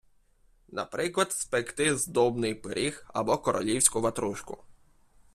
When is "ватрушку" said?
4.01-4.57